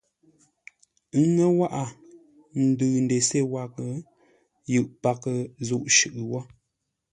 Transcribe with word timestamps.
Ə́ 1.17 1.23
ŋə́ 1.35 1.47
wághʼə 1.59 1.83
ndʉʉ 2.69 2.91
ndesé 3.05 3.39
waghʼə 3.53 3.87
yʉʼ 4.71 4.85
paghʼə 5.01 5.33
zúʼ 5.67 5.83
shʉʼʉ 5.95 6.19
wó. 6.31 6.39